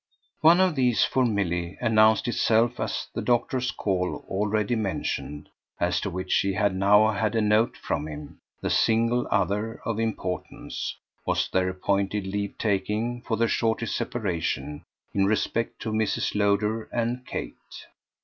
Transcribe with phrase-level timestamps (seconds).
[0.39, 6.09] One of these, for Milly, announced itself as the doctor's call already mentioned, as to
[6.09, 11.47] which she had now had a note from him: the single other, of importance, was
[11.49, 14.83] their appointed leave taking for the shortest separation
[15.13, 16.33] in respect to Mrs.
[16.33, 17.53] Lowder and Kate.